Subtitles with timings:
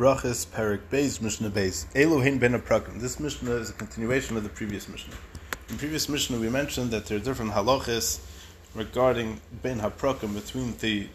[0.00, 2.98] Brachas Perik Beis Mishnah Beis Elohim Ben Aprakim.
[3.02, 5.12] This Mishnah is a continuation of the previous Mishnah.
[5.68, 8.18] In previous Mishnah, we mentioned that there are different halachas
[8.74, 11.06] regarding Ben Haprakim between the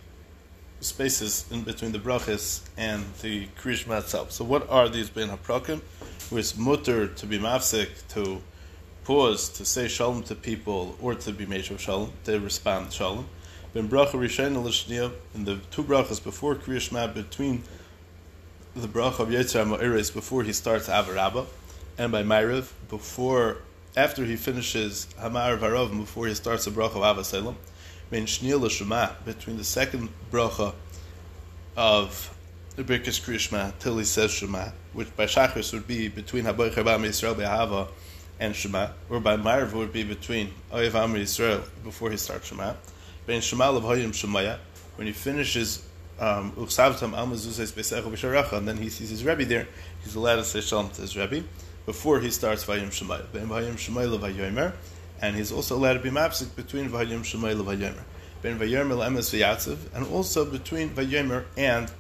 [0.82, 4.32] spaces in between the brachas and the krishma itself.
[4.32, 5.82] So, what are these Ben Haprakim?
[6.30, 8.40] Where it's mutter to be mafsik, to
[9.04, 13.26] pause, to say shalom to people, or to be made shalom, to respond shalom.
[13.74, 17.64] Ben bracha l'shniya in the two brachas before krishma between
[18.76, 21.46] the bracha of Yitzhak Ma'iris before he starts Ahava Rabba,
[21.98, 23.58] and by Ma'ariv before
[23.96, 30.10] after he finishes Hamar Varav before he starts the bracha of Shema between the second
[30.30, 30.74] bracha
[31.78, 32.38] of
[32.76, 37.06] the Birkas Krishma till he says Shema, which by Shachris would be between Haboy Chabam
[37.06, 37.88] Yisrael Behava
[38.42, 42.74] and Shema, or by Ma'ariv would be between Oyev Amr Yisrael before he starts Shema.
[43.26, 44.58] Ben Shema Lev Shemaya
[44.98, 45.88] when he finishes
[46.20, 49.68] um, and then he sees his Rebbe there,
[50.04, 51.44] he's allowed to say Shalom to his Rebbe
[51.86, 53.32] before he starts Vayim Shemayel.
[53.32, 54.74] Ben Vayim Shemayel Vayomer,
[55.22, 58.04] and he's also allowed to be mapsik between Vayim Shemayel Vayomer.
[58.42, 61.92] Ben Vayomer Emes V'yatziv, and also between Vayomer and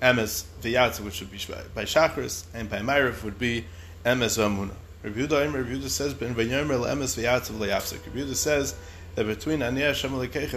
[0.00, 1.38] Emes V'yatziv, which would be
[1.74, 3.64] by Shachris, and by Ma'ariv would be
[4.04, 4.74] Emes V'amuna.
[5.04, 7.16] Yehuda, Rabbi says, Ben Emes.
[7.16, 8.76] Rabbi Yehuda says
[9.16, 10.14] that between Aniyah Hashem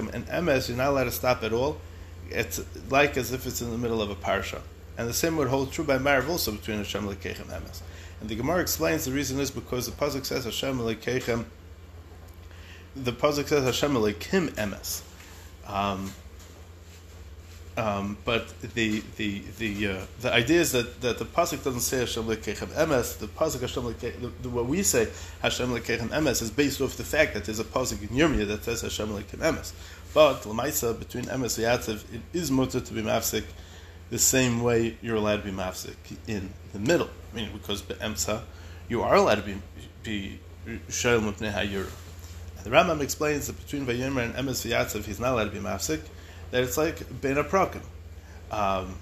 [0.10, 1.78] and Emes, you're not allowed to stop at all,
[2.30, 4.62] it's like as if it's in the middle of a parsha.
[4.98, 7.82] And the same would hold true by Ma'ariv also between Hashem Lekechem Emes.
[8.22, 11.46] And the Gemara explains the reason is because the Pasuk says Hashem Lekechem,
[12.96, 15.02] the Pasuk says Hashem Lekim Emes.
[15.68, 16.14] Um,
[17.78, 22.00] um, but the the the uh, the idea is that, that the pasuk doesn't say
[22.00, 23.18] Hashem lekechem emes.
[23.18, 25.10] The pasuk Hashem lekechem, what we say
[25.42, 28.64] Hashem lekechem emes is based off the fact that there's a pasuk in Yirmiyah that
[28.64, 29.74] says Hashem lekechem emes.
[30.14, 33.44] But lemaisa between emes and yatziv, it is mutter to be mafsik
[34.10, 35.96] the same way you're allowed to be mafsik
[36.28, 37.10] in the middle.
[37.34, 38.44] I mean, because be'emsa,
[38.88, 39.58] you are allowed to be
[40.02, 40.40] be
[40.88, 41.90] shoyel mipnei hayur.
[42.64, 46.00] The Rambam explains that between vayomer and emes v'yatziv, he's not allowed to be mafsik
[46.56, 47.82] that it's like ben aprokim,
[48.50, 48.96] um,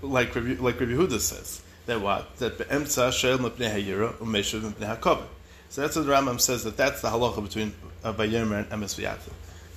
[0.00, 4.96] like Rabbi, like Rabbi Huda says that what that beemtza shel mepnei hayira umeshav mepnei
[4.96, 5.26] hakovet.
[5.70, 7.74] So that's what the Rambam says that that's the halacha between
[8.04, 9.32] uh, Vayomer and Emes V'Yatziv.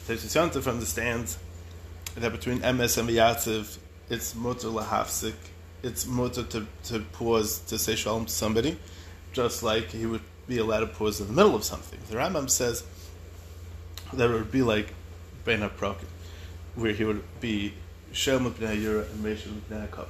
[0.05, 1.39] Teisyantif understands
[2.13, 3.79] that between Emes and V'Yatziv,
[4.11, 5.33] it's mutter lahafsik,
[5.81, 8.77] it's mutter to, to pause to say shalom to somebody,
[9.31, 11.97] just like he would be allowed to pause in the middle of something.
[12.11, 12.83] The Rambam says
[14.13, 14.93] that it would be like
[15.45, 16.05] Ben HaProkim
[16.75, 17.73] where he would be
[18.11, 20.07] Shem Yura and Meshach Mipnei HaKavod.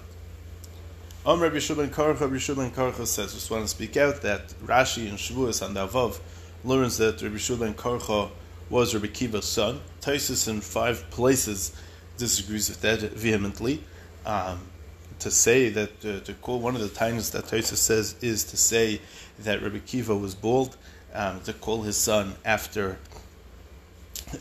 [1.25, 5.17] Om Rabbi Shulman Karcha, Rabbi Karcha says, just want to speak out that Rashi and
[5.17, 6.19] Shavuos and Avav
[6.65, 8.29] learns that Rabbi Shulman Karcha
[8.69, 9.79] was Rabbi Akiva's son.
[10.01, 11.73] Tosfos in five places
[12.17, 13.83] disagrees with that vehemently.
[14.25, 14.59] Um,
[15.19, 18.57] to say that, uh, to call one of the times that Tosfos says is to
[18.57, 18.99] say
[19.39, 20.75] that Rabbi Akiva was bald,
[21.13, 22.97] um, to call his son after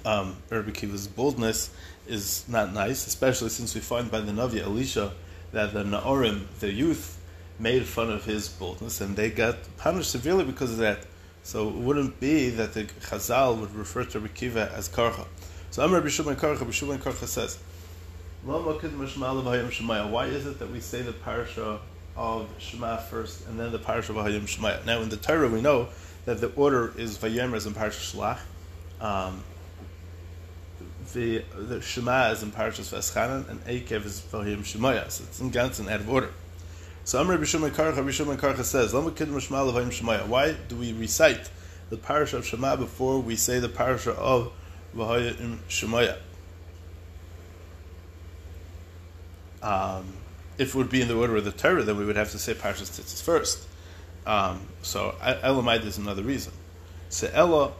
[0.04, 1.70] um, Rabbi Akiva's baldness
[2.06, 5.12] is not nice, especially since we find by the Navi Elisha
[5.53, 7.19] that the Naorim, the youth,
[7.58, 11.06] made fun of his boldness and they got punished severely because of that.
[11.44, 15.26] So it wouldn't be that the Chazal would refer to Rekiva as Karcha.
[15.70, 17.59] So Amr Bishulman Karcha, Bishulman Karcha says,
[18.44, 21.78] why is it that we say the parasha
[22.16, 24.84] of Shema first and then the parasha of Vayim Shemaya?
[24.84, 25.88] Now in the Torah we know
[26.24, 28.38] that the order is Vayemer and Parasha Shlach.
[29.00, 29.42] Um,
[31.12, 35.10] the, the Shema is in Parashas Veschanan and Ekev is Vahim Shemaya.
[35.10, 36.30] So it's in Ganzen out of order.
[37.04, 40.26] So Amr Bishum Karcha, Bishum Karcha says, Levayim Shemaya.
[40.26, 41.50] Why do we recite
[41.90, 44.52] the Parasha of Shema before we say the Parasha of
[44.96, 46.18] Vahim Shemaya?
[49.62, 50.12] Um,
[50.58, 52.38] if it would be in the order of the Torah, then we would have to
[52.38, 53.66] say Parashas Tzitzis first.
[54.26, 56.52] Um, so Elamite is another reason.
[57.08, 57.72] So Ella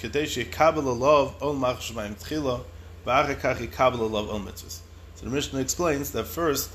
[0.00, 2.62] Yekabel Lov Ol Mach Shemayim Tchila
[3.06, 4.80] V'achakach Yekabel Lov Ol Mitzvahs.
[5.14, 6.70] So the Mishnah explains that first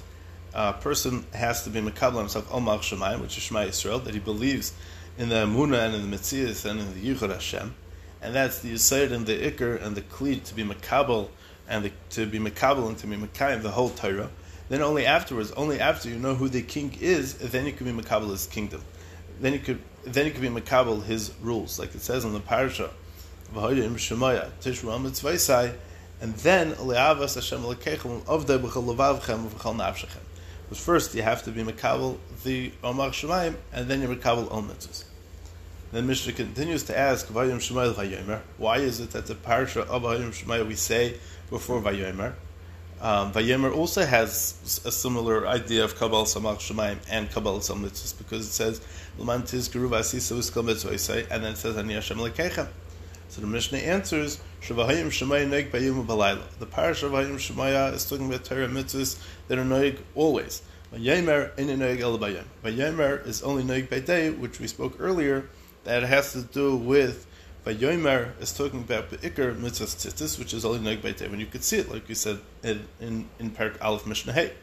[0.53, 4.13] a person has to be Mekabel himself Ol Mach Shemayim, which is Shema Yisrael, that
[4.13, 4.73] he believes
[5.17, 7.75] in the Amunah and in the Metzias and in the Yichud Hashem,
[8.21, 11.29] and that's the Yisayid and the Iker and the Kli to be Mekabel
[11.67, 14.29] and the, to be Mekabel and to be Mekayim the whole Torah.
[14.69, 18.01] Then only afterwards, only after you know who the king is, then you can be
[18.01, 18.81] Mekabel his kingdom.
[19.41, 22.39] Then you could then you could be Mekabel his rules, like it says in the
[22.39, 22.89] parasha
[23.53, 25.73] v'hoyim shemaya tishra mitzvaysai,
[26.21, 30.21] and then le'avas Hashem lekechem avdei b'chal levavchem v'chal nafshechem.
[30.69, 34.63] But first you have to be mekabel the omar shemayim, and then you're mekabel all
[34.63, 35.03] mitzvahs.
[35.91, 38.41] Then Mishnah continues to ask v'hoyim shemayel v'yomer.
[38.57, 41.17] Why is it that the parsha of v'hoyim shemayel we say
[41.49, 42.33] before v'yomer?
[43.01, 48.17] Um, Vayemer also has a similar idea of Kabbalah Samach Shemaim and Kabbalah Sam Mitzvahs
[48.17, 48.81] because it says
[49.17, 49.39] and then
[51.53, 52.67] it says.
[53.29, 56.49] So the Mishnah answers Shavahayim Shemaya Noig Bayim Balayla.
[56.57, 60.63] The parish of Vayim Shemaya is talking about Torah mitzvahs that are Noig always.
[60.91, 62.45] Vayemer in Noig El Bayim.
[62.63, 65.47] Vayemer is only Noig by day, which we spoke earlier,
[65.83, 67.27] that has to do with
[67.67, 71.27] Vayomer is talking about the Iker mitzvahs tzitzis, which is only Noig by day.
[71.27, 74.53] When you could see it, like you said in in, in Parak Aleph Mishnah Hey.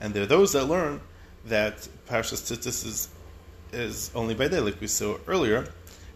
[0.00, 1.02] And there are those that learn
[1.44, 3.08] that Parashas Tzitzis is,
[3.74, 5.68] is only by day, like we saw earlier.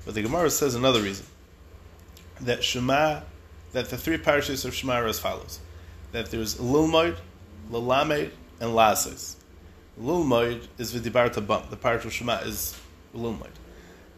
[0.06, 1.26] But the Gemara says another reason
[2.42, 3.20] that Shema,
[3.72, 5.60] that the three parashas of Shema are as follows:
[6.12, 7.16] that there's Lilmoid,
[7.70, 9.36] Lalamed, and Lasis.
[10.00, 11.64] Lilmoid is Vidibarta Bum.
[11.70, 12.78] The parish of Shema is
[13.14, 13.50] Lilmoid.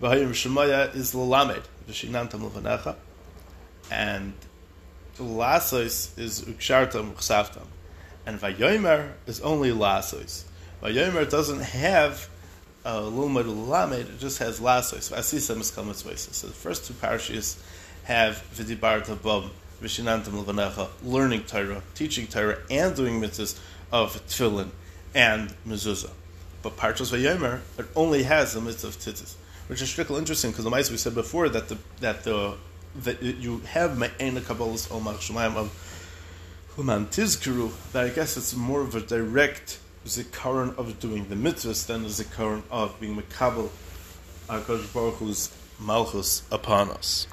[0.01, 1.65] V'hayim Shemaya is Lalamed.
[1.89, 2.97] V'shinantam Levanecha.
[3.91, 4.33] And
[5.19, 7.67] Lasis is Ukshartam Uchsaftam.
[8.27, 10.45] And Vayomer is only Lasis.
[10.83, 12.29] Vayomer doesn't have
[12.85, 15.13] uh, Lilmoid Lalamed, it just has Lasis.
[15.13, 17.61] Asisa Miskamas So the first two parashas
[18.05, 19.51] have Vidibarta Bum.
[19.83, 23.59] Vishinantam Levanecha, learning Torah, teaching Torah, and doing mitzvahs
[23.91, 24.71] of tefillin
[25.15, 26.11] and mezuzah.
[26.63, 29.35] But Parshas Vayomer, it only has the mitzvah of tzitzis,
[29.67, 32.55] which is strictly interesting because the mice we said before that the that the
[33.01, 37.73] that you have ma'ena kabbalas omar shemaim of human tizkuru.
[37.93, 42.09] That I guess it's more of a direct zikaron of doing the mitzvahs than a
[42.09, 43.71] zikaron of being makabel
[44.49, 45.51] Hakadosh Baruch Hu's
[45.81, 47.27] malchus upon us.